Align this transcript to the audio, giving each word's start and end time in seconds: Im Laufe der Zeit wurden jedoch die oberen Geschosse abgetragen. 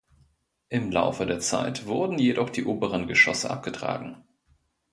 Im 0.69 0.89
Laufe 0.89 1.27
der 1.27 1.41
Zeit 1.41 1.85
wurden 1.85 2.17
jedoch 2.17 2.49
die 2.49 2.65
oberen 2.65 3.05
Geschosse 3.07 3.51
abgetragen. 3.51 4.23